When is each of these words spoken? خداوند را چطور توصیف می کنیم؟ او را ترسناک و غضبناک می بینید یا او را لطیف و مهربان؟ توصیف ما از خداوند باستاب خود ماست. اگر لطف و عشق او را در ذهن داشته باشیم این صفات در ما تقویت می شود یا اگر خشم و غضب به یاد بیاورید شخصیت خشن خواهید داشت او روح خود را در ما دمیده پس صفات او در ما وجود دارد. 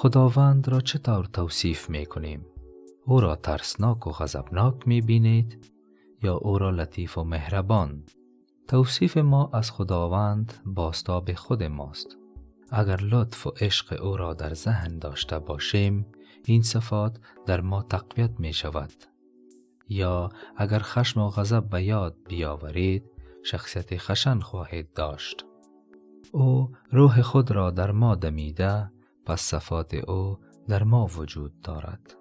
خداوند 0.00 0.68
را 0.68 0.80
چطور 0.80 1.24
توصیف 1.24 1.90
می 1.90 2.06
کنیم؟ 2.06 2.46
او 3.06 3.20
را 3.20 3.36
ترسناک 3.36 4.06
و 4.06 4.10
غضبناک 4.10 4.88
می 4.88 5.00
بینید 5.00 5.72
یا 6.22 6.34
او 6.36 6.58
را 6.58 6.70
لطیف 6.70 7.18
و 7.18 7.24
مهربان؟ 7.24 8.02
توصیف 8.68 9.16
ما 9.16 9.50
از 9.52 9.70
خداوند 9.70 10.52
باستاب 10.66 11.32
خود 11.32 11.62
ماست. 11.62 12.16
اگر 12.70 13.00
لطف 13.00 13.46
و 13.46 13.50
عشق 13.60 14.02
او 14.02 14.16
را 14.16 14.34
در 14.34 14.54
ذهن 14.54 14.98
داشته 14.98 15.38
باشیم 15.38 16.06
این 16.44 16.62
صفات 16.62 17.20
در 17.46 17.60
ما 17.60 17.82
تقویت 17.82 18.40
می 18.40 18.52
شود 18.52 18.92
یا 19.88 20.28
اگر 20.56 20.78
خشم 20.78 21.20
و 21.20 21.30
غضب 21.30 21.68
به 21.68 21.82
یاد 21.82 22.16
بیاورید 22.28 23.04
شخصیت 23.42 23.96
خشن 23.96 24.40
خواهید 24.40 24.92
داشت 24.92 25.44
او 26.32 26.72
روح 26.90 27.22
خود 27.22 27.50
را 27.50 27.70
در 27.70 27.90
ما 27.90 28.14
دمیده 28.14 28.90
پس 29.28 29.40
صفات 29.40 29.94
او 29.94 30.38
در 30.68 30.82
ما 30.82 31.06
وجود 31.06 31.60
دارد. 31.60 32.16